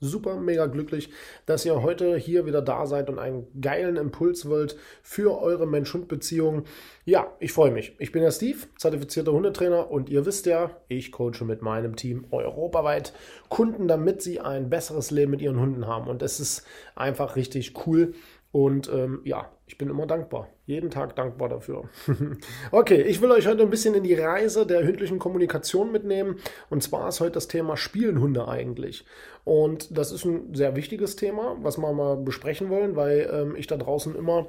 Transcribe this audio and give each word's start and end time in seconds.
super 0.00 0.36
mega 0.36 0.66
glücklich, 0.66 1.10
dass 1.46 1.64
ihr 1.64 1.82
heute 1.82 2.16
hier 2.16 2.46
wieder 2.46 2.62
da 2.62 2.86
seid 2.86 3.08
und 3.10 3.18
einen 3.18 3.46
geilen 3.60 3.96
Impuls 3.96 4.48
wollt 4.48 4.76
für 5.02 5.40
eure 5.40 5.66
Mensch-Hund-Beziehung. 5.66 6.64
Ja, 7.04 7.32
ich 7.38 7.52
freue 7.52 7.70
mich. 7.70 7.94
Ich 7.98 8.10
bin 8.10 8.22
der 8.22 8.30
Steve, 8.30 8.58
zertifizierter 8.76 9.32
Hundetrainer 9.32 9.90
und 9.90 10.08
ihr 10.08 10.24
wisst 10.26 10.46
ja, 10.46 10.70
ich 10.88 11.12
coache 11.12 11.44
mit 11.44 11.62
meinem 11.62 11.96
Team 11.96 12.24
europaweit 12.30 13.12
Kunden, 13.48 13.88
damit 13.88 14.22
sie 14.22 14.40
ein 14.40 14.70
besseres 14.70 15.10
Leben 15.10 15.30
mit 15.30 15.42
ihren 15.42 15.60
Hunden 15.60 15.86
haben. 15.86 16.08
Und 16.08 16.22
es 16.22 16.40
ist 16.40 16.64
einfach 16.94 17.36
richtig 17.36 17.74
cool. 17.86 18.14
Und 18.52 18.90
ähm, 18.92 19.20
ja, 19.24 19.48
ich 19.66 19.78
bin 19.78 19.88
immer 19.88 20.06
dankbar. 20.06 20.48
Jeden 20.66 20.90
Tag 20.90 21.14
dankbar 21.14 21.48
dafür. 21.48 21.84
okay, 22.72 23.02
ich 23.02 23.22
will 23.22 23.30
euch 23.30 23.46
heute 23.46 23.62
ein 23.62 23.70
bisschen 23.70 23.94
in 23.94 24.02
die 24.02 24.14
Reise 24.14 24.66
der 24.66 24.82
hündlichen 24.82 25.20
Kommunikation 25.20 25.92
mitnehmen. 25.92 26.36
Und 26.68 26.82
zwar 26.82 27.08
ist 27.08 27.20
heute 27.20 27.32
das 27.32 27.46
Thema 27.46 27.76
Spielen 27.76 28.20
Hunde 28.20 28.48
eigentlich. 28.48 29.04
Und 29.44 29.96
das 29.96 30.10
ist 30.10 30.24
ein 30.24 30.54
sehr 30.54 30.74
wichtiges 30.74 31.14
Thema, 31.14 31.56
was 31.60 31.78
wir 31.78 31.92
mal 31.92 32.16
besprechen 32.16 32.70
wollen, 32.70 32.96
weil 32.96 33.30
ähm, 33.32 33.56
ich 33.56 33.68
da 33.68 33.76
draußen 33.76 34.16
immer 34.16 34.48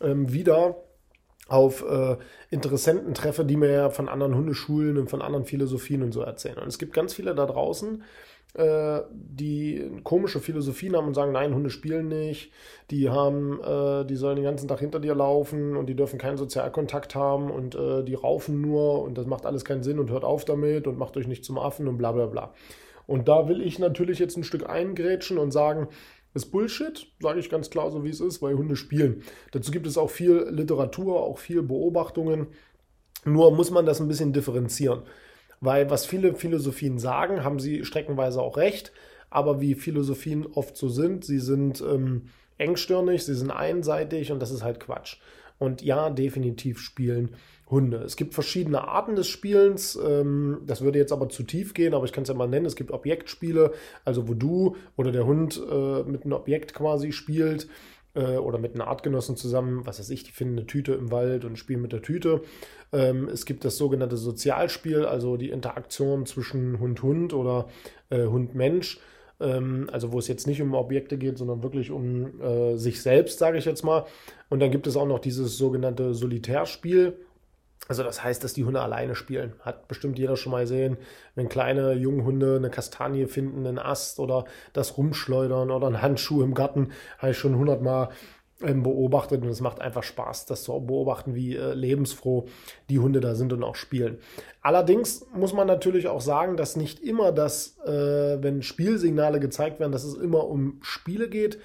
ähm, 0.00 0.32
wieder 0.32 0.76
auf 1.50 1.84
äh, 1.84 2.16
Interessenten 2.50 3.12
treffe, 3.12 3.44
die 3.44 3.56
mir 3.56 3.70
ja 3.70 3.90
von 3.90 4.08
anderen 4.08 4.34
Hundeschulen 4.36 4.96
und 4.96 5.10
von 5.10 5.20
anderen 5.20 5.44
Philosophien 5.44 6.02
und 6.02 6.12
so 6.12 6.22
erzählen. 6.22 6.58
Und 6.58 6.68
es 6.68 6.78
gibt 6.78 6.92
ganz 6.92 7.12
viele 7.12 7.34
da 7.34 7.44
draußen, 7.44 8.04
äh, 8.54 9.00
die 9.10 9.90
komische 10.04 10.40
Philosophien 10.40 10.96
haben 10.96 11.08
und 11.08 11.14
sagen, 11.14 11.32
nein, 11.32 11.52
Hunde 11.52 11.70
spielen 11.70 12.08
nicht, 12.08 12.52
die 12.90 13.10
haben, 13.10 13.60
äh, 13.62 14.04
die 14.04 14.14
sollen 14.16 14.36
den 14.36 14.44
ganzen 14.44 14.68
Tag 14.68 14.78
hinter 14.78 15.00
dir 15.00 15.14
laufen 15.14 15.76
und 15.76 15.86
die 15.86 15.96
dürfen 15.96 16.18
keinen 16.18 16.36
Sozialkontakt 16.36 17.16
haben 17.16 17.50
und 17.50 17.74
äh, 17.74 18.04
die 18.04 18.14
raufen 18.14 18.60
nur 18.60 19.02
und 19.02 19.18
das 19.18 19.26
macht 19.26 19.44
alles 19.44 19.64
keinen 19.64 19.82
Sinn 19.82 19.98
und 19.98 20.10
hört 20.10 20.24
auf 20.24 20.44
damit 20.44 20.86
und 20.86 20.98
macht 20.98 21.16
euch 21.16 21.26
nicht 21.26 21.44
zum 21.44 21.58
Affen 21.58 21.88
und 21.88 21.98
bla 21.98 22.12
bla 22.12 22.26
bla. 22.26 22.52
Und 23.06 23.26
da 23.26 23.48
will 23.48 23.60
ich 23.60 23.80
natürlich 23.80 24.20
jetzt 24.20 24.36
ein 24.36 24.44
Stück 24.44 24.70
eingrätschen 24.70 25.36
und 25.38 25.50
sagen, 25.50 25.88
ist 26.34 26.46
Bullshit, 26.46 27.06
sage 27.20 27.40
ich 27.40 27.50
ganz 27.50 27.70
klar 27.70 27.90
so 27.90 28.04
wie 28.04 28.10
es 28.10 28.20
ist, 28.20 28.40
weil 28.40 28.56
Hunde 28.56 28.76
spielen. 28.76 29.22
Dazu 29.52 29.70
gibt 29.72 29.86
es 29.86 29.98
auch 29.98 30.10
viel 30.10 30.46
Literatur, 30.50 31.20
auch 31.20 31.38
viel 31.38 31.62
Beobachtungen. 31.62 32.48
Nur 33.24 33.54
muss 33.54 33.70
man 33.70 33.86
das 33.86 34.00
ein 34.00 34.08
bisschen 34.08 34.32
differenzieren. 34.32 35.02
Weil 35.60 35.90
was 35.90 36.06
viele 36.06 36.34
Philosophien 36.34 36.98
sagen, 36.98 37.44
haben 37.44 37.58
sie 37.58 37.84
streckenweise 37.84 38.40
auch 38.40 38.56
recht. 38.56 38.92
Aber 39.28 39.60
wie 39.60 39.74
Philosophien 39.74 40.46
oft 40.46 40.76
so 40.76 40.88
sind, 40.88 41.24
sie 41.24 41.38
sind 41.38 41.80
ähm, 41.80 42.26
engstirnig, 42.58 43.24
sie 43.24 43.34
sind 43.34 43.50
einseitig 43.50 44.32
und 44.32 44.40
das 44.40 44.50
ist 44.50 44.62
halt 44.62 44.80
Quatsch. 44.80 45.18
Und 45.58 45.82
ja, 45.82 46.10
definitiv 46.10 46.80
spielen 46.80 47.36
Hunde. 47.70 47.98
Es 47.98 48.16
gibt 48.16 48.34
verschiedene 48.34 48.88
Arten 48.88 49.14
des 49.14 49.28
Spielens. 49.28 49.98
Ähm, 50.04 50.58
das 50.66 50.80
würde 50.80 50.98
jetzt 50.98 51.12
aber 51.12 51.28
zu 51.28 51.44
tief 51.44 51.74
gehen, 51.74 51.94
aber 51.94 52.04
ich 52.04 52.12
kann 52.12 52.22
es 52.22 52.28
ja 52.28 52.34
mal 52.34 52.48
nennen. 52.48 52.66
Es 52.66 52.76
gibt 52.76 52.90
Objektspiele, 52.90 53.72
also 54.04 54.28
wo 54.28 54.34
du 54.34 54.76
oder 54.96 55.12
der 55.12 55.26
Hund 55.26 55.60
äh, 55.70 56.02
mit 56.02 56.24
einem 56.24 56.32
Objekt 56.32 56.74
quasi 56.74 57.12
spielt 57.12 57.68
äh, 58.14 58.36
oder 58.36 58.58
mit 58.58 58.74
einer 58.74 58.88
Artgenossen 58.88 59.36
zusammen, 59.36 59.86
was 59.86 60.00
weiß 60.00 60.10
ich, 60.10 60.24
die 60.24 60.32
finden 60.32 60.58
eine 60.58 60.66
Tüte 60.66 60.92
im 60.92 61.10
Wald 61.12 61.44
und 61.44 61.58
spielen 61.58 61.82
mit 61.82 61.92
der 61.92 62.02
Tüte. 62.02 62.42
Ähm, 62.92 63.28
es 63.28 63.46
gibt 63.46 63.64
das 63.64 63.76
sogenannte 63.76 64.16
Sozialspiel, 64.16 65.04
also 65.04 65.36
die 65.36 65.50
Interaktion 65.50 66.26
zwischen 66.26 66.80
Hund-Hund 66.80 67.34
oder 67.34 67.68
äh, 68.10 68.26
Hund-Mensch. 68.26 68.98
Ähm, 69.38 69.88
also 69.92 70.12
wo 70.12 70.18
es 70.18 70.26
jetzt 70.26 70.48
nicht 70.48 70.60
um 70.60 70.74
Objekte 70.74 71.18
geht, 71.18 71.38
sondern 71.38 71.62
wirklich 71.62 71.92
um 71.92 72.32
sich 72.76 73.00
selbst, 73.00 73.38
sage 73.38 73.58
ich 73.58 73.64
jetzt 73.64 73.84
mal. 73.84 74.06
Und 74.48 74.58
dann 74.60 74.72
gibt 74.72 74.88
es 74.88 74.96
auch 74.96 75.06
noch 75.06 75.20
dieses 75.20 75.56
sogenannte 75.56 76.14
Solitärspiel. 76.14 77.16
Also 77.88 78.02
das 78.02 78.22
heißt, 78.22 78.44
dass 78.44 78.52
die 78.52 78.64
Hunde 78.64 78.80
alleine 78.80 79.14
spielen. 79.14 79.54
Hat 79.60 79.88
bestimmt 79.88 80.18
jeder 80.18 80.36
schon 80.36 80.52
mal 80.52 80.62
gesehen, 80.62 80.96
wenn 81.34 81.48
kleine 81.48 81.94
Junghunde 81.94 82.56
eine 82.56 82.70
Kastanie 82.70 83.26
finden, 83.26 83.66
einen 83.66 83.78
Ast 83.78 84.20
oder 84.20 84.44
das 84.72 84.96
rumschleudern 84.96 85.70
oder 85.70 85.88
einen 85.88 86.02
Handschuh 86.02 86.42
im 86.42 86.54
Garten, 86.54 86.92
habe 87.18 87.32
ich 87.32 87.38
schon 87.38 87.56
hundertmal 87.56 88.10
ähm, 88.62 88.82
beobachtet 88.82 89.42
und 89.42 89.48
es 89.48 89.60
macht 89.60 89.80
einfach 89.80 90.02
Spaß, 90.02 90.46
das 90.46 90.62
zu 90.62 90.78
beobachten, 90.80 91.34
wie 91.34 91.56
äh, 91.56 91.72
lebensfroh 91.72 92.46
die 92.90 92.98
Hunde 92.98 93.20
da 93.20 93.34
sind 93.34 93.52
und 93.52 93.62
auch 93.64 93.74
spielen. 93.74 94.18
Allerdings 94.60 95.26
muss 95.34 95.54
man 95.54 95.66
natürlich 95.66 96.08
auch 96.08 96.20
sagen, 96.20 96.56
dass 96.56 96.76
nicht 96.76 97.00
immer 97.00 97.32
das, 97.32 97.78
äh, 97.86 98.42
wenn 98.42 98.62
Spielsignale 98.62 99.40
gezeigt 99.40 99.80
werden, 99.80 99.92
dass 99.92 100.04
es 100.04 100.14
immer 100.14 100.46
um 100.46 100.78
Spiele 100.82 101.28
geht. 101.28 101.58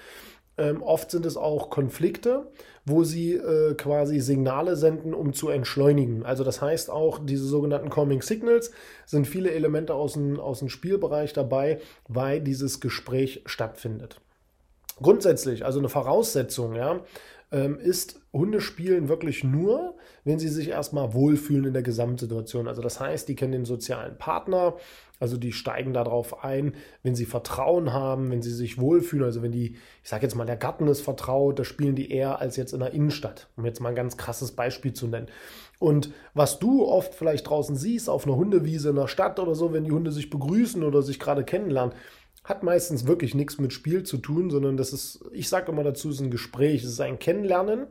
Ähm, 0.58 0.82
oft 0.82 1.10
sind 1.10 1.26
es 1.26 1.36
auch 1.36 1.68
Konflikte, 1.68 2.46
wo 2.86 3.04
sie 3.04 3.34
äh, 3.34 3.74
quasi 3.74 4.20
Signale 4.20 4.76
senden, 4.76 5.12
um 5.12 5.32
zu 5.32 5.48
entschleunigen. 5.48 6.24
Also 6.24 6.44
das 6.44 6.62
heißt 6.62 6.90
auch, 6.90 7.18
diese 7.22 7.44
sogenannten 7.44 7.90
Calming 7.90 8.22
Signals 8.22 8.70
sind 9.04 9.26
viele 9.26 9.50
Elemente 9.50 9.94
aus 9.94 10.14
dem, 10.14 10.40
aus 10.40 10.60
dem 10.60 10.68
Spielbereich 10.68 11.32
dabei, 11.32 11.80
weil 12.08 12.40
dieses 12.40 12.80
Gespräch 12.80 13.42
stattfindet. 13.44 14.20
Grundsätzlich, 15.02 15.64
also 15.66 15.78
eine 15.78 15.90
Voraussetzung, 15.90 16.74
ja, 16.74 17.00
ähm, 17.52 17.78
ist 17.78 18.20
Hundespielen 18.32 19.08
wirklich 19.08 19.44
nur, 19.44 19.94
wenn 20.24 20.38
sie 20.38 20.48
sich 20.48 20.68
erstmal 20.68 21.14
wohlfühlen 21.14 21.66
in 21.66 21.72
der 21.72 21.82
Gesamtsituation. 21.82 22.68
Also 22.68 22.82
das 22.82 23.00
heißt, 23.00 23.28
die 23.28 23.36
kennen 23.36 23.52
den 23.52 23.64
sozialen 23.64 24.18
Partner, 24.18 24.74
also 25.18 25.36
die 25.36 25.52
steigen 25.52 25.94
darauf 25.94 26.44
ein, 26.44 26.74
wenn 27.02 27.14
sie 27.14 27.24
Vertrauen 27.24 27.92
haben, 27.92 28.30
wenn 28.30 28.42
sie 28.42 28.52
sich 28.52 28.78
wohlfühlen. 28.78 29.24
Also 29.24 29.42
wenn 29.42 29.52
die, 29.52 29.76
ich 30.02 30.08
sage 30.08 30.24
jetzt 30.24 30.34
mal, 30.34 30.44
der 30.44 30.56
Garten 30.56 30.88
ist 30.88 31.00
vertraut, 31.00 31.58
da 31.58 31.64
spielen 31.64 31.94
die 31.94 32.10
eher 32.10 32.40
als 32.40 32.56
jetzt 32.56 32.72
in 32.72 32.80
der 32.80 32.92
Innenstadt, 32.92 33.48
um 33.56 33.64
jetzt 33.64 33.80
mal 33.80 33.90
ein 33.90 33.94
ganz 33.94 34.16
krasses 34.16 34.52
Beispiel 34.52 34.92
zu 34.92 35.06
nennen. 35.06 35.28
Und 35.78 36.10
was 36.34 36.58
du 36.58 36.86
oft 36.86 37.14
vielleicht 37.14 37.48
draußen 37.48 37.76
siehst, 37.76 38.10
auf 38.10 38.26
einer 38.26 38.36
Hundewiese 38.36 38.90
in 38.90 38.96
der 38.96 39.08
Stadt 39.08 39.38
oder 39.38 39.54
so, 39.54 39.72
wenn 39.72 39.84
die 39.84 39.92
Hunde 39.92 40.10
sich 40.10 40.30
begrüßen 40.30 40.82
oder 40.82 41.02
sich 41.02 41.18
gerade 41.18 41.44
kennenlernen, 41.44 41.94
hat 42.46 42.62
meistens 42.62 43.06
wirklich 43.06 43.34
nichts 43.34 43.58
mit 43.58 43.72
Spiel 43.72 44.04
zu 44.04 44.16
tun, 44.16 44.50
sondern 44.50 44.76
das 44.76 44.92
ist, 44.92 45.24
ich 45.32 45.48
sage 45.48 45.70
immer 45.70 45.84
dazu, 45.84 46.08
es 46.08 46.16
ist 46.16 46.22
ein 46.22 46.30
Gespräch, 46.30 46.82
es 46.82 46.90
ist 46.90 47.00
ein 47.00 47.18
Kennenlernen. 47.18 47.88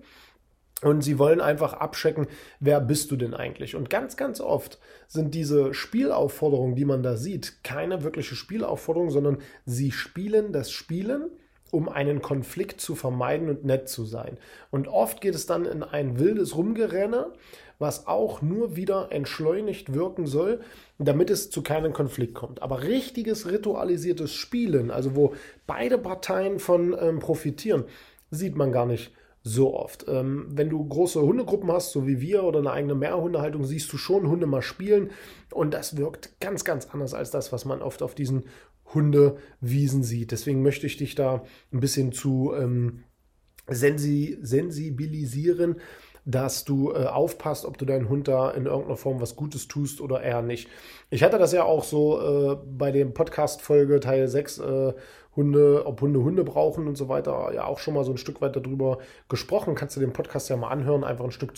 Und 0.81 1.03
sie 1.03 1.19
wollen 1.19 1.39
einfach 1.39 1.73
abchecken, 1.73 2.27
wer 2.59 2.81
bist 2.81 3.09
du 3.09 3.15
denn 3.15 3.33
eigentlich? 3.33 3.75
Und 3.75 3.89
ganz, 3.89 4.17
ganz 4.17 4.41
oft 4.41 4.79
sind 5.07 5.33
diese 5.33 5.73
Spielaufforderungen, 5.73 6.75
die 6.75 6.85
man 6.85 7.01
da 7.01 7.15
sieht, 7.15 7.63
keine 7.63 8.03
wirkliche 8.03 8.35
Spielaufforderung, 8.35 9.09
sondern 9.09 9.37
sie 9.65 9.91
spielen 9.91 10.51
das 10.51 10.71
Spielen, 10.71 11.29
um 11.71 11.89
einen 11.89 12.21
Konflikt 12.21 12.81
zu 12.81 12.95
vermeiden 12.95 13.49
und 13.49 13.65
nett 13.65 13.89
zu 13.89 14.05
sein. 14.05 14.37
Und 14.69 14.87
oft 14.87 15.21
geht 15.21 15.35
es 15.35 15.45
dann 15.45 15.65
in 15.65 15.81
ein 15.81 16.19
wildes 16.19 16.55
Rumgerenne, 16.55 17.33
was 17.79 18.07
auch 18.07 18.41
nur 18.41 18.75
wieder 18.75 19.11
entschleunigt 19.11 19.93
wirken 19.93 20.27
soll, 20.27 20.61
damit 20.97 21.29
es 21.29 21.49
zu 21.49 21.61
keinem 21.61 21.93
Konflikt 21.93 22.33
kommt. 22.33 22.61
Aber 22.61 22.83
richtiges 22.83 23.49
ritualisiertes 23.49 24.33
Spielen, 24.33 24.91
also 24.91 25.15
wo 25.15 25.33
beide 25.67 25.97
Parteien 25.97 26.59
von 26.59 26.95
ähm, 26.99 27.19
profitieren, 27.19 27.85
sieht 28.31 28.55
man 28.55 28.71
gar 28.71 28.85
nicht 28.85 29.11
so 29.43 29.75
oft. 29.75 30.05
Ähm, 30.07 30.47
wenn 30.49 30.69
du 30.69 30.83
große 30.83 31.21
Hundegruppen 31.21 31.71
hast, 31.71 31.91
so 31.91 32.07
wie 32.07 32.19
wir, 32.19 32.43
oder 32.43 32.59
eine 32.59 32.71
eigene 32.71 32.95
Mehrhundehaltung, 32.95 33.63
siehst 33.63 33.93
du 33.93 33.97
schon 33.97 34.27
Hunde 34.27 34.47
mal 34.47 34.63
spielen 34.63 35.11
und 35.51 35.73
das 35.73 35.97
wirkt 35.97 36.39
ganz, 36.39 36.63
ganz 36.63 36.87
anders 36.91 37.13
als 37.13 37.29
das, 37.29 37.51
was 37.51 37.63
man 37.63 37.81
oft 37.83 38.01
auf 38.01 38.15
diesen 38.15 38.45
Hundewiesen 38.93 40.03
sieht. 40.03 40.31
Deswegen 40.31 40.63
möchte 40.63 40.87
ich 40.87 40.97
dich 40.97 41.13
da 41.13 41.43
ein 41.71 41.79
bisschen 41.79 42.11
zu 42.11 42.53
ähm, 42.57 43.03
sensi 43.67 44.37
sensibilisieren, 44.41 45.75
dass 46.25 46.65
du 46.65 46.91
äh, 46.91 47.05
aufpasst, 47.05 47.65
ob 47.65 47.77
du 47.77 47.85
deinen 47.85 48.09
Hund 48.09 48.27
da 48.27 48.49
in 48.51 48.65
irgendeiner 48.65 48.97
Form 48.97 49.21
was 49.21 49.35
Gutes 49.35 49.67
tust 49.67 50.01
oder 50.01 50.21
eher 50.21 50.41
nicht. 50.41 50.67
Ich 51.11 51.23
hatte 51.23 51.37
das 51.37 51.53
ja 51.53 51.63
auch 51.63 51.83
so 51.83 52.19
äh, 52.19 52.57
bei 52.77 52.91
dem 52.91 53.13
Podcast-Folge 53.13 53.99
Teil 53.99 54.27
6 54.27 54.59
äh, 54.59 54.93
Hunde, 55.35 55.85
ob 55.85 56.01
Hunde 56.01 56.23
Hunde 56.23 56.43
brauchen 56.43 56.87
und 56.87 56.95
so 56.95 57.09
weiter, 57.09 57.51
ja 57.53 57.65
auch 57.65 57.79
schon 57.79 57.93
mal 57.93 58.03
so 58.03 58.11
ein 58.11 58.17
Stück 58.17 58.41
weit 58.41 58.55
darüber 58.55 58.99
gesprochen. 59.29 59.75
Kannst 59.75 59.95
du 59.95 59.99
den 59.99 60.13
Podcast 60.13 60.49
ja 60.49 60.57
mal 60.57 60.69
anhören, 60.69 61.03
einfach 61.03 61.25
ein 61.25 61.31
Stück 61.31 61.55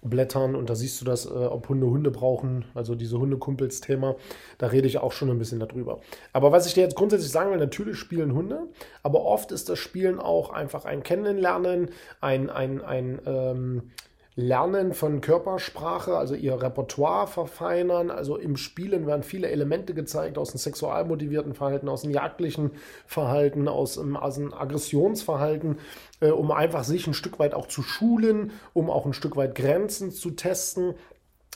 zurückblättern 0.00 0.54
und 0.54 0.70
da 0.70 0.74
siehst 0.74 1.00
du 1.00 1.04
das, 1.04 1.26
äh, 1.26 1.28
ob 1.28 1.68
Hunde 1.68 1.86
Hunde 1.86 2.10
brauchen, 2.10 2.64
also 2.74 2.94
diese 2.94 3.18
Hundekumpels-Thema. 3.18 4.16
Da 4.58 4.68
rede 4.68 4.86
ich 4.86 4.98
auch 4.98 5.12
schon 5.12 5.30
ein 5.30 5.38
bisschen 5.38 5.60
darüber. 5.60 6.00
Aber 6.32 6.52
was 6.52 6.66
ich 6.66 6.74
dir 6.74 6.82
jetzt 6.82 6.96
grundsätzlich 6.96 7.30
sagen 7.30 7.50
will, 7.50 7.58
natürlich 7.58 7.98
spielen 7.98 8.34
Hunde, 8.34 8.68
aber 9.02 9.24
oft 9.24 9.52
ist 9.52 9.68
das 9.68 9.78
Spielen 9.78 10.18
auch 10.18 10.50
einfach 10.50 10.84
ein 10.84 11.02
Kennenlernen, 11.02 11.90
ein, 12.20 12.50
ein, 12.50 12.82
ein 12.82 13.20
ähm, 13.26 13.90
Lernen 14.38 14.94
von 14.94 15.20
Körpersprache, 15.20 16.16
also 16.16 16.36
ihr 16.36 16.62
Repertoire 16.62 17.26
verfeinern. 17.26 18.08
Also 18.08 18.36
im 18.36 18.56
Spielen 18.56 19.04
werden 19.04 19.24
viele 19.24 19.48
Elemente 19.48 19.94
gezeigt 19.94 20.38
aus 20.38 20.52
dem 20.52 20.58
sexualmotivierten 20.58 21.54
Verhalten, 21.54 21.88
aus 21.88 22.02
dem 22.02 22.12
jagdlichen 22.12 22.70
Verhalten, 23.04 23.66
aus 23.66 23.96
dem, 23.96 24.16
aus 24.16 24.36
dem 24.36 24.54
Aggressionsverhalten, 24.54 25.78
äh, 26.20 26.28
um 26.28 26.52
einfach 26.52 26.84
sich 26.84 27.08
ein 27.08 27.14
Stück 27.14 27.40
weit 27.40 27.52
auch 27.52 27.66
zu 27.66 27.82
schulen, 27.82 28.52
um 28.74 28.90
auch 28.90 29.06
ein 29.06 29.12
Stück 29.12 29.34
weit 29.34 29.56
Grenzen 29.56 30.12
zu 30.12 30.30
testen. 30.30 30.94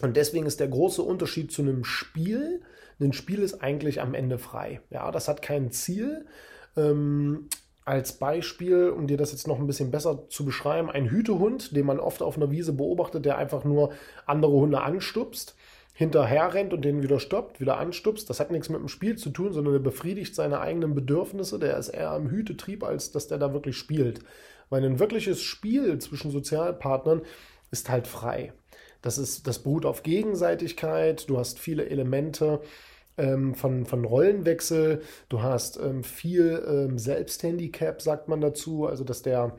Und 0.00 0.16
deswegen 0.16 0.46
ist 0.46 0.58
der 0.58 0.66
große 0.66 1.02
Unterschied 1.02 1.52
zu 1.52 1.62
einem 1.62 1.84
Spiel. 1.84 2.62
Ein 3.00 3.12
Spiel 3.12 3.42
ist 3.42 3.62
eigentlich 3.62 4.00
am 4.00 4.12
Ende 4.12 4.38
frei. 4.38 4.80
Ja, 4.90 5.12
das 5.12 5.28
hat 5.28 5.40
kein 5.40 5.70
Ziel. 5.70 6.26
Ähm, 6.76 7.48
als 7.84 8.12
Beispiel, 8.12 8.90
um 8.90 9.06
dir 9.06 9.16
das 9.16 9.32
jetzt 9.32 9.48
noch 9.48 9.58
ein 9.58 9.66
bisschen 9.66 9.90
besser 9.90 10.28
zu 10.28 10.44
beschreiben, 10.44 10.90
ein 10.90 11.10
Hütehund, 11.10 11.76
den 11.76 11.86
man 11.86 11.98
oft 11.98 12.22
auf 12.22 12.36
einer 12.36 12.50
Wiese 12.50 12.72
beobachtet, 12.72 13.24
der 13.24 13.38
einfach 13.38 13.64
nur 13.64 13.92
andere 14.26 14.52
Hunde 14.52 14.82
anstupst, 14.82 15.56
hinterher 15.94 16.54
rennt 16.54 16.72
und 16.72 16.84
den 16.84 17.02
wieder 17.02 17.18
stoppt, 17.18 17.60
wieder 17.60 17.78
anstupst. 17.78 18.30
Das 18.30 18.40
hat 18.40 18.50
nichts 18.50 18.68
mit 18.68 18.80
dem 18.80 18.88
Spiel 18.88 19.16
zu 19.16 19.30
tun, 19.30 19.52
sondern 19.52 19.74
er 19.74 19.80
befriedigt 19.80 20.34
seine 20.34 20.60
eigenen 20.60 20.94
Bedürfnisse. 20.94 21.58
Der 21.58 21.76
ist 21.76 21.88
eher 21.88 22.14
im 22.16 22.30
Hütetrieb, 22.30 22.84
als 22.84 23.10
dass 23.10 23.28
der 23.28 23.38
da 23.38 23.52
wirklich 23.52 23.76
spielt. 23.76 24.20
Weil 24.70 24.84
ein 24.84 24.98
wirkliches 24.98 25.42
Spiel 25.42 25.98
zwischen 25.98 26.30
Sozialpartnern 26.30 27.22
ist 27.70 27.90
halt 27.90 28.06
frei. 28.06 28.52
Das, 29.02 29.18
ist, 29.18 29.46
das 29.46 29.58
beruht 29.58 29.84
auf 29.84 30.02
Gegenseitigkeit, 30.02 31.28
du 31.28 31.38
hast 31.38 31.58
viele 31.58 31.90
Elemente, 31.90 32.60
ähm, 33.18 33.54
von, 33.54 33.86
von 33.86 34.04
Rollenwechsel. 34.04 35.02
Du 35.28 35.42
hast 35.42 35.78
ähm, 35.78 36.04
viel 36.04 36.62
ähm, 36.66 36.98
Selbsthandicap, 36.98 38.00
sagt 38.00 38.28
man 38.28 38.40
dazu, 38.40 38.86
also 38.86 39.04
dass 39.04 39.22
der, 39.22 39.56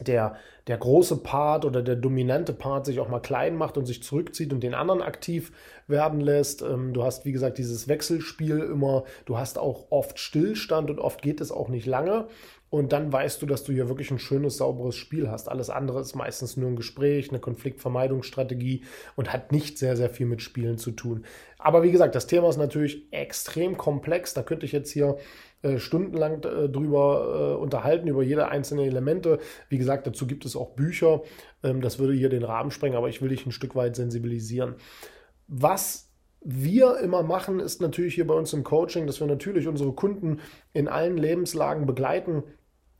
der, 0.00 0.36
der 0.66 0.78
große 0.78 1.18
Part 1.18 1.64
oder 1.64 1.82
der 1.82 1.96
dominante 1.96 2.52
Part 2.52 2.86
sich 2.86 3.00
auch 3.00 3.08
mal 3.08 3.20
klein 3.20 3.56
macht 3.56 3.78
und 3.78 3.86
sich 3.86 4.02
zurückzieht 4.02 4.52
und 4.52 4.62
den 4.62 4.74
anderen 4.74 5.02
aktiv 5.02 5.52
werden 5.86 6.20
lässt. 6.20 6.62
Ähm, 6.62 6.92
du 6.92 7.02
hast, 7.02 7.24
wie 7.24 7.32
gesagt, 7.32 7.58
dieses 7.58 7.88
Wechselspiel 7.88 8.58
immer, 8.58 9.04
du 9.24 9.38
hast 9.38 9.58
auch 9.58 9.86
oft 9.90 10.18
Stillstand 10.18 10.90
und 10.90 10.98
oft 10.98 11.22
geht 11.22 11.40
es 11.40 11.52
auch 11.52 11.68
nicht 11.68 11.86
lange. 11.86 12.28
Und 12.68 12.92
dann 12.92 13.12
weißt 13.12 13.40
du, 13.40 13.46
dass 13.46 13.64
du 13.64 13.72
hier 13.72 13.88
wirklich 13.88 14.10
ein 14.10 14.18
schönes, 14.18 14.56
sauberes 14.56 14.96
Spiel 14.96 15.30
hast. 15.30 15.48
Alles 15.48 15.70
andere 15.70 16.00
ist 16.00 16.14
meistens 16.14 16.56
nur 16.56 16.68
ein 16.68 16.76
Gespräch, 16.76 17.30
eine 17.30 17.38
Konfliktvermeidungsstrategie 17.38 18.82
und 19.14 19.32
hat 19.32 19.52
nicht 19.52 19.78
sehr, 19.78 19.96
sehr 19.96 20.10
viel 20.10 20.26
mit 20.26 20.42
Spielen 20.42 20.76
zu 20.76 20.90
tun. 20.90 21.24
Aber 21.58 21.82
wie 21.82 21.92
gesagt, 21.92 22.14
das 22.14 22.26
Thema 22.26 22.48
ist 22.48 22.56
natürlich 22.56 23.06
extrem 23.12 23.76
komplex. 23.76 24.34
Da 24.34 24.42
könnte 24.42 24.66
ich 24.66 24.72
jetzt 24.72 24.90
hier 24.90 25.16
äh, 25.62 25.78
stundenlang 25.78 26.42
äh, 26.44 26.68
drüber 26.68 27.54
äh, 27.54 27.62
unterhalten, 27.62 28.08
über 28.08 28.22
jede 28.22 28.48
einzelne 28.48 28.84
Elemente. 28.84 29.38
Wie 29.68 29.78
gesagt, 29.78 30.06
dazu 30.06 30.26
gibt 30.26 30.44
es 30.44 30.56
auch 30.56 30.70
Bücher. 30.70 31.22
Ähm, 31.62 31.80
das 31.80 31.98
würde 31.98 32.14
hier 32.14 32.28
den 32.28 32.44
Rahmen 32.44 32.70
sprengen, 32.70 32.96
aber 32.96 33.08
ich 33.08 33.22
will 33.22 33.30
dich 33.30 33.46
ein 33.46 33.52
Stück 33.52 33.74
weit 33.76 33.96
sensibilisieren. 33.96 34.74
Was 35.48 36.05
wir 36.48 36.98
immer 37.00 37.24
machen, 37.24 37.58
ist 37.58 37.80
natürlich 37.80 38.14
hier 38.14 38.26
bei 38.26 38.34
uns 38.34 38.52
im 38.52 38.62
Coaching, 38.62 39.08
dass 39.08 39.18
wir 39.18 39.26
natürlich 39.26 39.66
unsere 39.66 39.92
Kunden 39.92 40.38
in 40.72 40.86
allen 40.86 41.16
Lebenslagen 41.16 41.86
begleiten. 41.86 42.44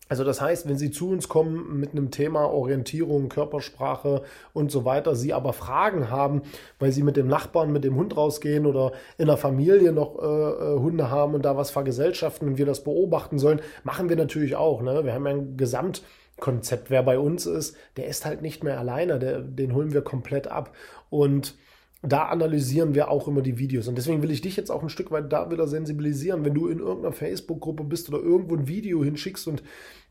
Also 0.09 0.25
das 0.25 0.41
heißt, 0.41 0.69
wenn 0.69 0.79
Sie 0.79 0.91
zu 0.91 1.11
uns 1.11 1.29
kommen 1.29 1.79
mit 1.79 1.93
einem 1.93 2.11
Thema 2.11 2.47
Orientierung, 2.47 3.29
Körpersprache 3.29 4.23
und 4.53 4.73
so 4.73 4.85
weiter, 4.85 5.15
Sie 5.15 5.33
aber 5.33 5.53
Fragen 5.53 6.11
haben, 6.11 6.43
weil 6.81 6.91
Sie 6.91 7.05
mit 7.05 7.17
dem 7.17 7.29
Nachbarn, 7.29 7.73
mit 7.73 7.85
dem 7.85 7.95
Hund 7.95 8.17
rausgehen 8.17 8.67
oder 8.67 8.93
in 9.17 9.27
der 9.27 9.37
Familie 9.37 9.93
noch 9.93 10.21
äh, 10.21 10.25
äh 10.25 10.79
Hunde 10.79 11.11
haben 11.11 11.35
und 11.35 11.45
da 11.45 11.57
was 11.57 11.71
vergesellschaften 11.71 12.49
und 12.49 12.59
wir 12.59 12.67
das 12.67 12.83
beobachten 12.83 13.39
sollen, 13.39 13.61
machen 13.85 14.09
wir 14.09 14.17
natürlich 14.17 14.57
auch. 14.57 14.83
Ne? 14.83 15.05
Wir 15.05 15.15
haben 15.15 15.27
ja 15.27 15.33
ein 15.33 15.57
Gesamtkonzept. 15.57 16.91
Wer 16.91 17.05
bei 17.05 17.19
uns 17.19 17.47
ist, 17.47 17.77
der 17.97 18.07
ist 18.07 18.25
halt 18.25 18.43
nicht 18.43 18.65
mehr 18.65 18.81
alleine, 18.81 19.21
der, 19.21 19.41
den 19.41 19.73
holen 19.73 19.93
wir 19.93 20.03
komplett 20.03 20.49
ab. 20.49 20.73
Und 21.11 21.57
da 22.03 22.27
analysieren 22.27 22.95
wir 22.95 23.11
auch 23.11 23.27
immer 23.27 23.43
die 23.43 23.59
Videos. 23.59 23.89
Und 23.89 23.97
deswegen 23.97 24.23
will 24.23 24.31
ich 24.31 24.41
dich 24.41 24.57
jetzt 24.57 24.71
auch 24.71 24.83
ein 24.83 24.89
Stück 24.89 25.11
weit 25.11 25.33
da 25.33 25.51
wieder 25.51 25.67
sensibilisieren. 25.67 26.45
Wenn 26.45 26.55
du 26.55 26.69
in 26.69 26.79
irgendeiner 26.79 27.13
Facebook-Gruppe 27.13 27.85
bist 27.85 28.09
oder 28.09 28.19
irgendwo 28.19 28.55
ein 28.55 28.69
Video 28.69 29.03
hinschickst 29.03 29.49
und 29.49 29.63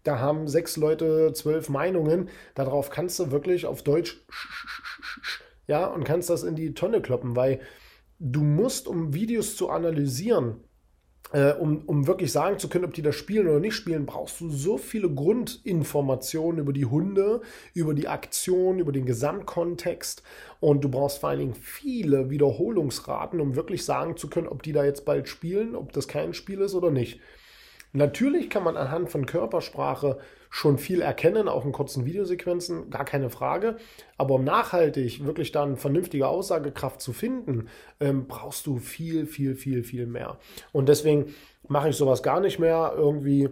da 0.03 0.19
haben 0.19 0.47
sechs 0.47 0.77
Leute 0.77 1.33
zwölf 1.33 1.69
Meinungen, 1.69 2.29
darauf 2.53 2.89
kannst 2.89 3.19
du 3.19 3.31
wirklich 3.31 3.65
auf 3.65 3.83
Deutsch 3.83 4.23
ja 5.67 5.85
und 5.85 6.03
kannst 6.03 6.29
das 6.29 6.43
in 6.43 6.55
die 6.55 6.73
Tonne 6.73 7.01
kloppen, 7.01 7.35
weil 7.35 7.59
du 8.19 8.41
musst, 8.41 8.87
um 8.87 9.13
Videos 9.13 9.55
zu 9.55 9.69
analysieren, 9.69 10.63
äh, 11.31 11.53
um, 11.53 11.83
um 11.85 12.07
wirklich 12.07 12.31
sagen 12.31 12.59
zu 12.59 12.69
können, 12.69 12.85
ob 12.85 12.93
die 12.93 13.01
das 13.01 13.15
spielen 13.15 13.47
oder 13.47 13.59
nicht 13.59 13.75
spielen, 13.75 14.05
brauchst 14.05 14.39
du 14.41 14.49
so 14.49 14.77
viele 14.77 15.09
Grundinformationen 15.09 16.59
über 16.59 16.73
die 16.73 16.85
Hunde, 16.85 17.41
über 17.73 17.93
die 17.93 18.07
Aktion, 18.07 18.79
über 18.79 18.91
den 18.91 19.05
Gesamtkontext 19.05 20.23
und 20.59 20.83
du 20.83 20.89
brauchst 20.89 21.19
vor 21.19 21.29
allen 21.29 21.39
Dingen 21.39 21.55
viele 21.55 22.29
Wiederholungsraten, 22.29 23.39
um 23.39 23.55
wirklich 23.55 23.85
sagen 23.85 24.17
zu 24.17 24.29
können, 24.29 24.47
ob 24.47 24.63
die 24.63 24.73
da 24.73 24.85
jetzt 24.85 25.05
bald 25.05 25.27
spielen, 25.27 25.75
ob 25.75 25.91
das 25.93 26.07
kein 26.07 26.33
Spiel 26.33 26.61
ist 26.61 26.75
oder 26.75 26.91
nicht. 26.91 27.19
Natürlich 27.93 28.49
kann 28.49 28.63
man 28.63 28.75
anhand 28.75 29.09
von 29.09 29.25
Körpersprache 29.25 30.19
schon 30.55 30.77
viel 30.77 31.01
erkennen, 31.01 31.49
auch 31.49 31.65
in 31.65 31.73
kurzen 31.73 32.05
Videosequenzen, 32.05 32.89
gar 32.89 33.03
keine 33.03 33.29
Frage. 33.29 33.75
Aber 34.17 34.35
um 34.35 34.45
nachhaltig 34.45 35.25
wirklich 35.25 35.51
dann 35.51 35.75
vernünftige 35.75 36.29
Aussagekraft 36.29 37.01
zu 37.01 37.11
finden, 37.11 37.67
ähm, 37.99 38.27
brauchst 38.29 38.65
du 38.65 38.77
viel, 38.77 39.25
viel, 39.25 39.55
viel, 39.55 39.83
viel 39.83 40.05
mehr. 40.05 40.37
Und 40.71 40.87
deswegen 40.87 41.35
mache 41.67 41.89
ich 41.89 41.97
sowas 41.97 42.23
gar 42.23 42.39
nicht 42.39 42.57
mehr 42.57 42.93
irgendwie 42.95 43.49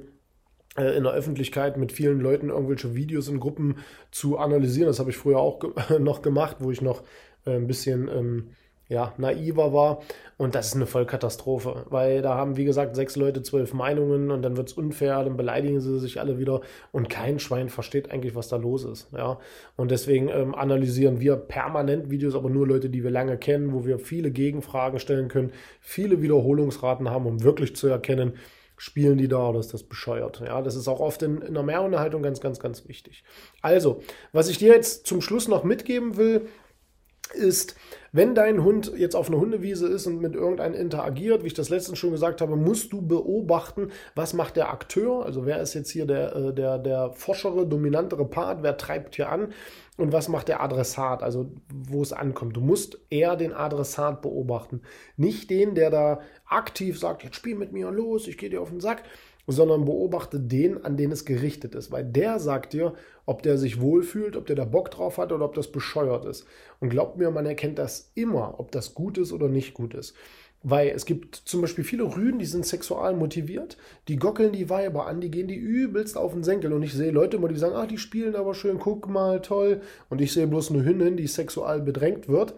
äh, 0.78 0.96
in 0.96 1.04
der 1.04 1.12
Öffentlichkeit 1.12 1.76
mit 1.76 1.92
vielen 1.92 2.22
Leuten 2.22 2.48
irgendwelche 2.48 2.96
Videos 2.96 3.28
in 3.28 3.42
Gruppen 3.42 3.80
zu 4.10 4.38
analysieren. 4.38 4.88
Das 4.88 5.00
habe 5.00 5.10
ich 5.10 5.18
früher 5.18 5.40
auch 5.40 5.60
ge 5.60 5.72
noch 6.00 6.22
gemacht, 6.22 6.56
wo 6.62 6.72
ich 6.72 6.82
noch 6.82 7.04
äh, 7.46 7.58
ein 7.58 7.68
bisschen 7.68 8.08
ähm, 8.08 8.52
ja, 8.94 9.14
naiver 9.18 9.74
war. 9.74 10.02
Und 10.38 10.56
das 10.56 10.68
ist 10.68 10.76
eine 10.76 10.86
Vollkatastrophe, 10.86 11.86
weil 11.90 12.22
da 12.22 12.36
haben, 12.36 12.58
wie 12.58 12.66
gesagt, 12.66 12.96
sechs 12.96 13.16
Leute 13.16 13.42
zwölf 13.44 13.74
Meinungen 13.74 14.32
und 14.32 14.42
dann 14.42 14.58
wird 14.58 14.70
es 14.70 14.74
unfair, 14.74 15.24
dann 15.24 15.38
beleidigen 15.38 15.80
sie 15.80 16.00
sich 16.00 16.20
alle 16.20 16.38
wieder 16.38 16.62
und 16.92 17.10
kein 17.10 17.40
Schwein 17.40 17.70
versteht 17.70 18.12
eigentlich, 18.12 18.36
was 18.36 18.48
da 18.48 18.56
los 18.56 18.84
ist. 18.86 19.08
Ja? 19.12 19.40
Und 19.76 19.92
deswegen 19.92 20.30
ähm, 20.30 20.56
analysieren 20.56 21.20
wir 21.20 21.36
permanent 21.36 22.10
Videos, 22.10 22.36
aber 22.36 22.50
nur 22.50 22.68
Leute, 22.68 22.90
die 22.90 23.04
wir 23.04 23.12
lange 23.12 23.38
kennen, 23.38 23.74
wo 23.74 23.86
wir 23.86 24.00
viele 24.00 24.32
Gegenfragen 24.32 25.00
stellen 25.00 25.28
können, 25.28 25.52
viele 25.80 26.22
Wiederholungsraten 26.22 27.10
haben, 27.10 27.26
um 27.26 27.44
wirklich 27.44 27.76
zu 27.76 27.88
erkennen, 27.88 28.34
spielen 28.78 29.18
die 29.18 29.28
da 29.28 29.50
oder 29.50 29.60
ist 29.60 29.74
das 29.74 29.84
bescheuert? 29.84 30.42
Ja, 30.46 30.62
das 30.62 30.76
ist 30.76 30.88
auch 30.88 31.00
oft 31.00 31.22
in, 31.22 31.42
in 31.42 31.54
der 31.54 31.64
Mehrunterhaltung 31.64 32.22
ganz, 32.22 32.42
ganz, 32.42 32.60
ganz 32.60 32.88
wichtig. 32.88 33.24
Also, 33.62 34.02
was 34.32 34.50
ich 34.50 34.58
dir 34.58 34.74
jetzt 34.74 35.08
zum 35.08 35.22
Schluss 35.22 35.48
noch 35.48 35.64
mitgeben 35.64 36.18
will, 36.18 36.48
ist, 37.34 37.76
wenn 38.12 38.36
dein 38.36 38.64
Hund 38.64 38.92
jetzt 38.96 39.16
auf 39.16 39.28
einer 39.28 39.40
Hundewiese 39.40 39.88
ist 39.88 40.06
und 40.06 40.22
mit 40.22 40.36
irgendeinem 40.36 40.76
interagiert, 40.76 41.44
wie 41.44 41.48
ich 41.48 41.56
das 41.56 41.70
letztens 41.70 41.98
schon 41.98 42.12
gesagt 42.12 42.42
habe, 42.42 42.56
musst 42.56 42.94
du 42.94 43.02
beobachten, 43.02 43.90
was 44.14 44.34
macht 44.34 44.56
der 44.56 44.72
Akteur, 44.72 45.26
also 45.26 45.46
wer 45.48 45.60
ist 45.62 45.74
jetzt 45.74 45.90
hier 45.90 46.06
der, 46.06 46.36
äh, 46.36 46.54
der, 46.54 46.78
der 46.78 47.12
forschere, 47.14 47.66
dominantere 47.66 48.26
Part, 48.26 48.62
wer 48.62 48.78
treibt 48.78 49.16
hier 49.16 49.30
an? 49.30 49.52
Und 49.98 50.12
was 50.12 50.28
macht 50.28 50.48
der 50.48 50.62
Adressat, 50.62 51.22
also 51.22 51.52
wo 51.72 52.02
es 52.02 52.14
ankommt. 52.14 52.58
Du 52.58 52.62
musst 52.62 53.00
eher 53.12 53.36
den 53.36 53.54
Adressat 53.54 54.22
beobachten, 54.22 54.82
nicht 55.18 55.50
den, 55.50 55.76
der 55.76 55.92
da 55.92 56.22
aktiv 56.46 57.00
sagt, 57.00 57.24
jetzt 57.24 57.36
spiel 57.36 57.56
mit 57.56 57.72
mir 57.74 57.92
los, 57.92 58.28
ich 58.28 58.38
gehe 58.38 58.50
dir 58.50 58.62
auf 58.62 58.70
den 58.70 58.80
Sack, 58.80 59.04
sondern 59.48 59.86
beobachte 59.86 60.40
den, 60.40 60.84
an 60.86 60.96
den 60.96 61.12
es 61.12 61.26
gerichtet 61.26 61.76
ist, 61.76 61.92
weil 61.92 62.06
der 62.06 62.40
sagt 62.40 62.74
dir, 62.74 62.94
ob 63.26 63.44
der 63.44 63.58
sich 63.58 63.82
wohlfühlt, 63.82 64.38
ob 64.38 64.46
der 64.46 64.56
da 64.56 64.66
Bock 64.66 64.92
drauf 64.92 65.18
hat 65.18 65.32
oder 65.32 65.46
ob 65.46 65.54
das 65.54 65.72
bescheuert 65.72 66.26
ist. 66.26 66.46
Und 66.80 66.90
glaubt 66.90 67.18
mir, 67.18 67.30
man 67.32 67.46
erkennt 67.46 67.80
das 67.80 68.12
immer, 68.16 68.60
ob 68.60 68.72
das 68.72 68.94
gut 68.94 69.18
ist 69.18 69.34
oder 69.34 69.50
nicht 69.50 69.74
gut 69.74 69.94
ist. 69.94 70.16
Weil 70.66 70.90
es 70.90 71.06
gibt 71.06 71.36
zum 71.36 71.60
Beispiel 71.60 71.84
viele 71.84 72.04
Rüden, 72.16 72.40
die 72.40 72.46
sind 72.46 72.66
sexual 72.66 73.16
motiviert, 73.16 73.76
die 74.08 74.16
gockeln 74.16 74.54
die 74.54 74.70
Weiber 74.70 75.08
an, 75.08 75.20
die 75.20 75.30
gehen 75.30 75.50
die 75.50 75.58
übelst 75.58 76.18
auf 76.18 76.32
den 76.32 76.44
Senkel. 76.46 76.72
Und 76.72 76.84
ich 76.84 76.94
sehe 76.94 77.12
Leute 77.12 77.36
immer, 77.36 77.50
die 77.50 77.58
sagen, 77.58 77.76
ach, 77.76 77.86
die 77.86 77.98
spielen 77.98 78.36
aber 78.38 78.54
schön, 78.54 78.80
guck 78.80 79.10
mal, 79.10 79.42
toll. 79.42 79.82
Und 80.10 80.22
ich 80.22 80.32
sehe 80.32 80.48
bloß 80.48 80.72
eine 80.72 80.86
Hündin, 80.86 81.18
die 81.18 81.28
sexual 81.28 81.82
bedrängt 81.82 82.30
wird 82.30 82.56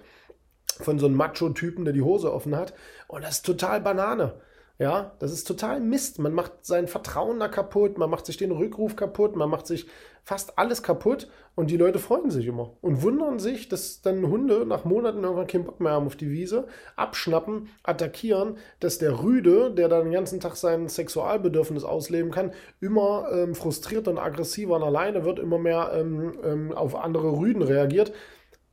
von 0.82 1.00
so 1.00 1.08
einem 1.08 1.16
Macho-Typen, 1.16 1.86
der 1.86 1.94
die 1.94 2.02
Hose 2.02 2.32
offen 2.32 2.56
hat. 2.56 2.74
Und 3.08 3.24
das 3.24 3.38
ist 3.38 3.46
total 3.46 3.82
Banane. 3.82 4.34
Ja, 4.78 5.14
das 5.20 5.32
ist 5.32 5.48
total 5.48 5.80
Mist. 5.80 6.20
Man 6.20 6.34
macht 6.34 6.66
sein 6.66 6.88
Vertrauen 6.88 7.40
da 7.40 7.48
kaputt, 7.48 7.98
man 7.98 8.10
macht 8.10 8.26
sich 8.26 8.36
den 8.36 8.52
Rückruf 8.52 8.98
kaputt, 8.98 9.36
man 9.38 9.50
macht 9.50 9.68
sich 9.68 9.88
fast 10.26 10.58
alles 10.58 10.84
kaputt 10.84 11.30
und 11.54 11.70
die 11.70 11.78
Leute 11.78 12.00
freuen 12.00 12.30
sich 12.30 12.48
immer 12.48 12.74
und 12.82 13.02
wundern 13.02 13.40
sich, 13.40 13.70
dass 13.70 14.02
dann 14.02 14.28
Hunde 14.28 14.66
nach 14.66 14.84
Monaten 14.84 15.24
irgendwann 15.24 15.48
keinen 15.48 15.64
Bock 15.64 15.80
mehr 15.80 15.94
haben 15.94 16.08
auf 16.08 16.18
die 16.18 16.32
Wiese, 16.32 16.68
abschnappen, 16.98 17.70
attackieren, 17.84 18.58
dass 18.82 18.98
der 18.98 19.24
Rüde, 19.24 19.72
der 19.72 19.88
dann 19.88 20.06
den 20.06 20.14
ganzen 20.14 20.42
Tag 20.42 20.58
sein 20.58 20.90
Sexualbedürfnis 20.90 21.86
ausleben 21.86 22.32
kann, 22.32 22.52
immer 22.82 23.30
ähm, 23.32 23.56
frustrierter 23.56 24.12
und 24.12 24.18
aggressiver 24.18 24.76
und 24.76 24.84
alleine 24.84 25.24
wird, 25.24 25.40
immer 25.40 25.60
mehr 25.60 25.92
ähm, 25.94 26.34
ähm, 26.44 26.72
auf 26.74 26.96
andere 26.96 27.38
Rüden 27.38 27.62
reagiert. 27.62 28.12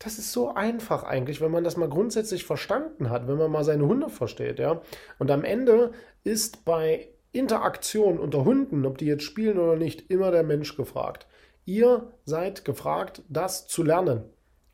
Das 0.03 0.19
ist 0.19 0.33
so 0.33 0.53
einfach 0.55 1.05
eigentlich, 1.05 1.41
wenn 1.41 1.53
man 1.53 1.63
das 1.63 1.77
mal 1.77 1.89
grundsätzlich 1.89 2.45
verstanden 2.45 3.09
hat, 3.09 3.29
wenn 3.29 3.39
man 3.39 3.53
mal 3.53 3.63
seine 3.63 3.87
Hunde 3.87 4.09
versteht, 4.09 4.59
ja. 4.59 4.83
Und 5.19 5.31
am 5.31 5.45
Ende 5.45 5.93
ist 6.25 6.65
bei 6.65 7.09
Interaktion 7.31 8.19
unter 8.19 8.45
Hunden, 8.45 8.85
ob 8.85 8.99
die 8.99 9.07
jetzt 9.07 9.23
spielen 9.23 9.59
oder 9.59 9.77
nicht, 9.77 10.11
immer 10.11 10.31
der 10.33 10.43
Mensch 10.43 10.77
gefragt. 10.77 11.27
Ihr 11.65 12.13
seid 12.25 12.65
gefragt, 12.65 13.23
das 13.29 13.69
zu 13.69 13.85
lernen. 13.85 14.25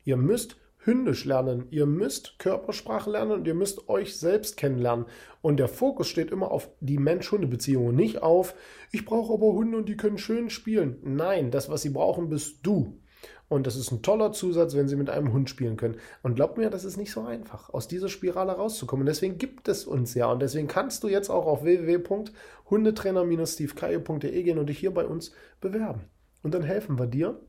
Ihr 0.03 0.17
müsst 0.17 0.57
hündisch 0.79 1.25
lernen, 1.25 1.67
ihr 1.69 1.85
müsst 1.85 2.39
Körpersprache 2.39 3.11
lernen 3.11 3.31
und 3.31 3.47
ihr 3.47 3.53
müsst 3.53 3.87
euch 3.89 4.17
selbst 4.17 4.57
kennenlernen. 4.57 5.05
Und 5.41 5.57
der 5.57 5.67
Fokus 5.67 6.07
steht 6.07 6.31
immer 6.31 6.49
auf 6.49 6.69
die 6.79 6.97
Mensch-Hunde-Beziehung, 6.97 7.95
nicht 7.95 8.23
auf, 8.23 8.55
ich 8.91 9.05
brauche 9.05 9.33
aber 9.33 9.53
Hunde 9.53 9.77
und 9.77 9.87
die 9.87 9.97
können 9.97 10.17
schön 10.17 10.49
spielen. 10.49 10.97
Nein, 11.03 11.51
das, 11.51 11.69
was 11.69 11.83
sie 11.83 11.91
brauchen, 11.91 12.29
bist 12.29 12.59
du. 12.63 12.99
Und 13.47 13.65
das 13.65 13.75
ist 13.75 13.91
ein 13.91 14.03
toller 14.03 14.31
Zusatz, 14.31 14.75
wenn 14.75 14.87
Sie 14.87 14.95
mit 14.95 15.09
einem 15.09 15.33
Hund 15.33 15.49
spielen 15.49 15.75
können. 15.75 15.97
Und 16.21 16.35
glaubt 16.35 16.57
mir, 16.57 16.69
das 16.69 16.85
ist 16.85 16.97
nicht 16.97 17.11
so 17.11 17.21
einfach, 17.21 17.71
aus 17.71 17.87
dieser 17.87 18.09
Spirale 18.09 18.51
rauszukommen. 18.51 19.01
Und 19.01 19.07
deswegen 19.07 19.39
gibt 19.39 19.67
es 19.67 19.85
uns 19.85 20.13
ja. 20.13 20.31
Und 20.31 20.39
deswegen 20.41 20.67
kannst 20.67 21.03
du 21.03 21.07
jetzt 21.07 21.29
auch 21.29 21.47
auf 21.47 21.63
www.hundetrainer-stevekaye.de 21.63 24.43
gehen 24.43 24.59
und 24.59 24.67
dich 24.67 24.77
hier 24.77 24.93
bei 24.93 25.05
uns 25.05 25.31
bewerben. 25.61 26.01
Und 26.43 26.53
dann 26.53 26.63
helfen 26.63 26.99
wir 26.99 27.07
dir, 27.07 27.39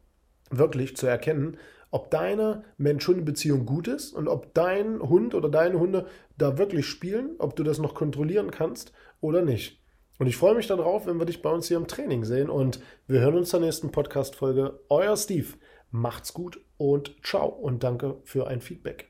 wirklich 0.50 0.96
zu 0.96 1.06
erkennen, 1.06 1.56
ob 1.90 2.10
deine 2.10 2.64
Mensch-Hunde-Beziehung 2.76 3.66
gut 3.66 3.88
ist 3.88 4.12
und 4.12 4.28
ob 4.28 4.54
dein 4.54 5.00
Hund 5.00 5.34
oder 5.34 5.48
deine 5.48 5.78
Hunde 5.78 6.06
da 6.38 6.58
wirklich 6.58 6.86
spielen, 6.86 7.34
ob 7.38 7.56
du 7.56 7.62
das 7.62 7.78
noch 7.78 7.94
kontrollieren 7.94 8.50
kannst 8.50 8.92
oder 9.20 9.42
nicht. 9.42 9.79
Und 10.20 10.26
ich 10.26 10.36
freue 10.36 10.54
mich 10.54 10.66
darauf, 10.66 11.06
wenn 11.06 11.18
wir 11.18 11.24
dich 11.24 11.40
bei 11.40 11.48
uns 11.48 11.68
hier 11.68 11.78
im 11.78 11.86
Training 11.86 12.26
sehen. 12.26 12.50
Und 12.50 12.78
wir 13.06 13.20
hören 13.20 13.38
uns 13.38 13.48
zur 13.48 13.60
nächsten 13.60 13.90
Podcast-Folge. 13.90 14.78
Euer 14.90 15.16
Steve. 15.16 15.54
Macht's 15.90 16.34
gut 16.34 16.60
und 16.76 17.16
ciao 17.24 17.48
und 17.48 17.82
danke 17.82 18.18
für 18.24 18.46
ein 18.46 18.60
Feedback. 18.60 19.09